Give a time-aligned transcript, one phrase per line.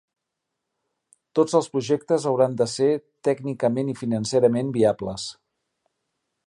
[1.39, 2.89] Tots els projectes hauran de ser
[3.29, 5.29] tècnicament i financerament viables.